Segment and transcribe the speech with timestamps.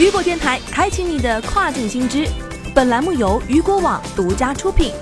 [0.00, 2.26] 雨果电台开启你的跨境新知，
[2.74, 4.94] 本栏目由雨果网独家出品。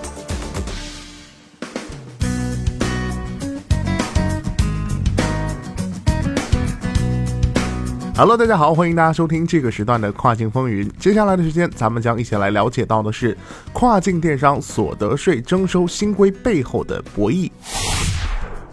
[8.17, 10.91] Hello，大家好，欢迎大家收听这个时段的跨境风云。
[10.99, 13.39] 接下来的时间，咱们将一起来了解到的是
[13.73, 17.49] 跨境电商所得税征收新规背后的博弈。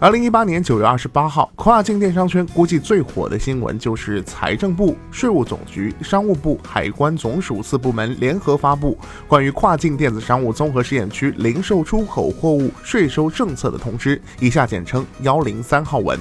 [0.05, 8.95] 二零一八年九月二十八号，跨境电商圈估计最火的新闻就是财政部、税务总局、商务部、海关总署四部门联合发布
[9.27, 16.19] 关于跨境电子商务综合试验区零售出口货物税收政策的通知，以下简称幺零三号文。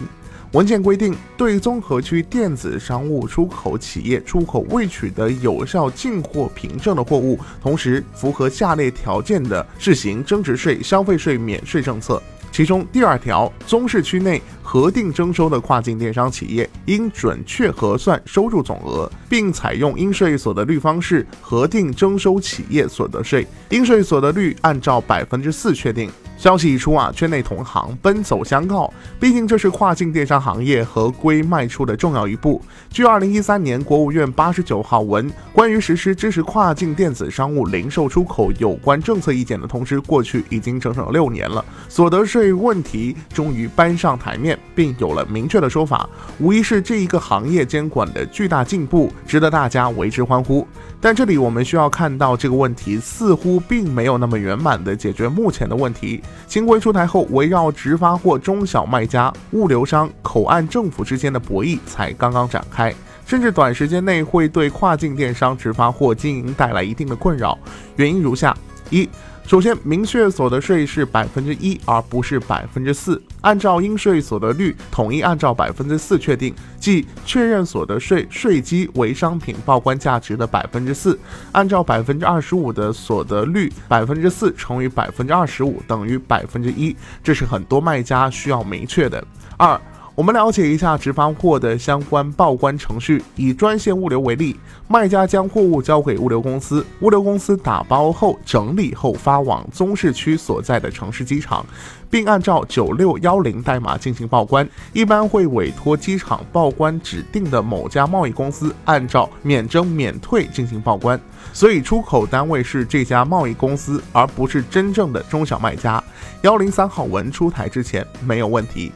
[0.55, 12.23] 文件规定，对综合区电子商务出口企业出口未取得有效进货凭证的货物，同时符合下列条件的，试行增值税、消费税免税政策。
[12.53, 26.09] 其中第二条，综市区内核定征收的跨境电商企业应准确核算收入总额，并采用应税所得率方式核定征收企业所得税，应税所得率按照百分之四确定。
[26.37, 32.61] 消息一出啊，圈内同行奔走相告，毕竟这是跨境电商行业合规迈出的重要一步。
[32.91, 50.67] 据二零一三年国务院八十九号文《关于实施支持跨境电子商务零售出口有关政策意见》的通知过去已经整整六年了，所得税问题终于搬上台面，并有了明确的说法，无疑是这一个行业监管的巨大进步，值得大家为之欢呼。
[51.01, 56.23] 但这里我们需要看到，这个问题似乎并没有那么圆满地解决目前的问题。
[56.47, 62.95] 新规出台后，围绕直发货中小卖家、物流商、口岸政府之间的博弈才刚刚展开，
[63.27, 67.59] 甚至短时间内会对跨境电商直发货经营带来一定的困扰。
[67.97, 68.57] 原因如下：
[68.91, 69.09] 一
[69.47, 73.23] 首先，明确所得税是百分之一，而不是百分之四。
[73.43, 81.19] 按照应税所得率，统一按照百分之四确定，即确认所得税税基为商品报关价值的百分之四，
[81.53, 86.97] 按照百分之二十五的所得率，百分之四乘以百分之二十五等于百分之一。
[87.23, 89.23] 这是很多卖家需要明确的。
[89.59, 89.79] 二。
[90.17, 93.21] 我们了解一下直发货的相关报关程序。
[93.35, 101.67] 以专线物流为例，卖家将货物交给物流公司，物流公司打包后整理后发往综市区所在的城市机场，
[102.09, 104.69] 并按照九六幺零代码进行报关。
[104.93, 111.21] 一般会委托机场报关指定的某家贸易公司按照免征免退进行报关，
[111.53, 116.01] 所以出口单位是这家贸易公司，而不是真正的中小卖家。
[116.43, 118.93] 幺零三号文出台之前没有问题。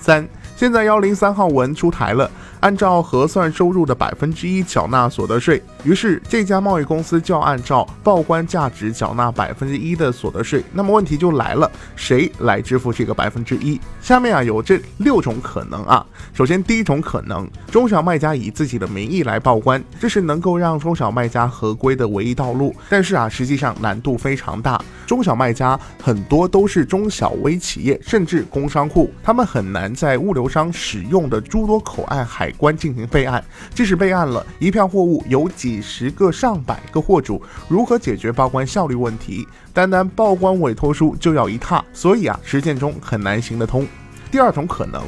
[0.00, 0.28] 三。
[0.56, 2.30] 现在幺零三号文出台了，
[2.60, 10.64] 按照核算收入的百分之一缴纳所得税，于是这家贸易公司就要按照报关价值缴纳百分之一的所得税。
[10.72, 13.78] 那么问题就来了，谁来支付这个百分之一？
[14.00, 16.04] 下面啊有这六种可能啊。
[16.32, 22.74] 首先第一种可能，中小卖家以自己的名义来报关，这是能够让中小卖家合规的唯一道路。
[22.88, 24.80] 但是啊，实际上难度非常大。
[25.06, 33.42] 中小卖家很多都是中小微企业，甚至工商户，他们很难在物流商使用的诸多口岸海关进行备案。
[33.74, 39.46] 即使备案了一票货物，有几十个、上百个货主，如何解决报关效率问题？
[39.72, 43.86] 单单报关委托书就要一沓，所以啊，实践中很难行得通。
[44.30, 45.02] 第二种可能。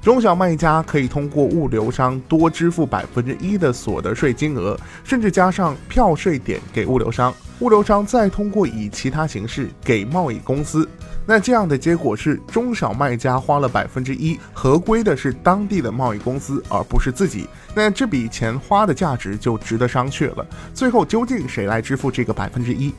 [0.00, 10.88] 中小卖家可以通过物流商多支付百分之一的所得税金额，甚至加上票税点给物流商，物流商再通过以其他形式给贸易公司。
[11.26, 17.46] 那这样的结果是，中小卖家花了百分之一，合规的是当地的贸易公司，而不是自己。
[17.74, 20.46] 那这笔钱花的价值就值得商榷了。
[20.72, 22.94] 最后究竟谁来支付这个百分之一？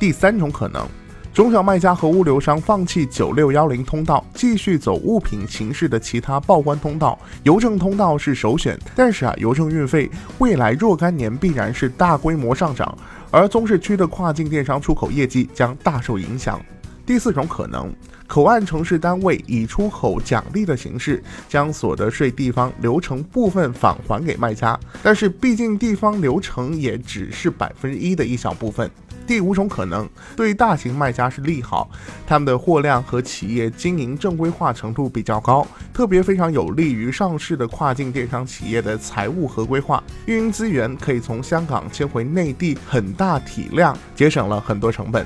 [0.00, 0.84] 第三种可能。
[1.32, 8.76] 中小卖家和物流商放弃九六幺零通道，继续走物品形式的其他报关通道，邮政通道是首选。
[8.96, 12.98] 但是啊，邮政运费未来若干年必然是大规模上涨，
[13.30, 16.60] 而综市区的跨境电商出口业绩将大受影响。
[17.06, 17.92] 第四种可能，
[18.26, 28.90] 口岸城市单位以出口奖励的形式，将所得税地方流程部分返还给卖家，但是毕竟地方流程也只是百分之一的一小部分。
[29.30, 31.88] 第五种可能，对大型卖家是利好，
[32.26, 45.24] 他们的货量和企业经营正规化程度比较高，特别非常有利于上市的跨境电商企业的财务合规化，运营资源可以从香港迁回内地，很大体量节省了很多成本。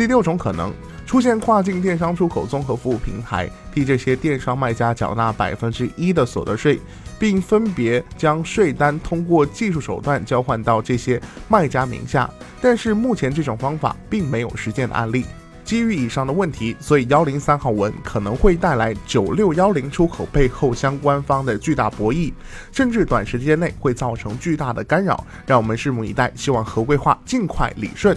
[0.00, 0.72] 第六种可能。
[1.04, 6.80] 出现跨境电商出口综合服务平台，替这些电商卖家缴纳百分之一的所得税，
[7.18, 12.30] 并分别将税单通过技术手段交换到这些卖家名下。
[12.62, 15.26] 但是目前这种方法并没有实践的案例。
[15.64, 22.32] 基于以上的问题，所以幺零三号文可能会带来九六幺零出口背后相关方的巨大博弈，
[22.72, 25.26] 甚至短时间内会造成巨大的干扰。
[25.44, 28.16] 让我们拭目以待，希望合规化尽快理顺。